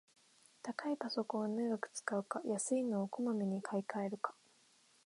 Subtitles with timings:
[0.63, 4.33] 高いパソコンを長く使うか、安いのをこまめに買いかえるか